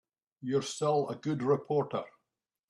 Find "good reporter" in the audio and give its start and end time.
1.15-2.05